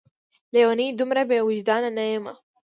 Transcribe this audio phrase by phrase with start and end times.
[0.53, 0.87] لېونۍ!
[0.99, 2.33] دومره بې وجدان نه یمه